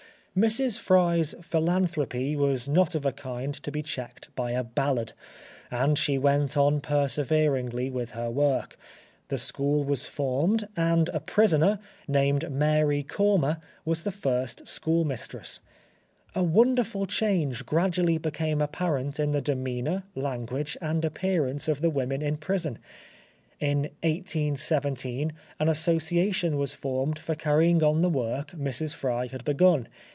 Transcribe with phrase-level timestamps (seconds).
[0.33, 0.79] Mrs.
[0.79, 5.11] Fry's philanthropy was not of a kind to be checked by a ballad,
[5.69, 8.77] and she went on perseveringly with her work;
[9.27, 15.59] the school was formed, and a prisoner, named Mary Cormor, was the first schoolmistress.
[16.33, 22.21] A wonderful change gradually became apparent in the demeanour, language, and appearance of the women
[22.21, 22.79] in prison.
[23.59, 28.95] In 1817 an association was formed for carrying on the work Mrs.
[28.95, 29.89] Fry had begun.